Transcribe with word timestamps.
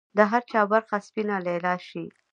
د 0.17 0.19
هر 0.31 0.41
چا 0.51 0.61
برخه 0.73 0.97
سپینه 1.07 1.35
لیلا 1.45 1.75
شي 1.87 2.05